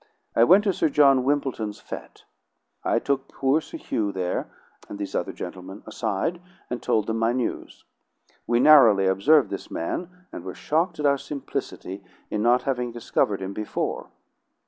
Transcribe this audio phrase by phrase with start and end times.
[0.35, 1.83] I went to Sir John Wimpledon's.
[2.83, 4.49] I took poor Sir Hugh, there,
[4.89, 7.83] and these other gentlemen aside, and told them my news.
[8.47, 13.43] We narrowly observed this man, and were shocked at our simplicity in not having discovered
[13.43, 14.07] him before.